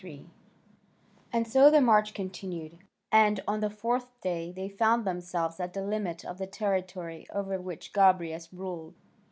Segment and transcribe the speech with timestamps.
[0.01, 0.31] 3]
[1.31, 2.79] And so the march continued,
[3.11, 7.61] and on the fourth day they found themselves at the limit of the territory over
[7.61, 8.95] which Gobryas ruled.